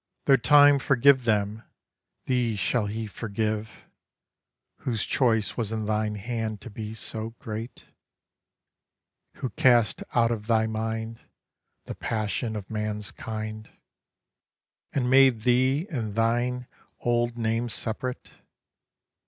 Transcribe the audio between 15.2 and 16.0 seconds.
thee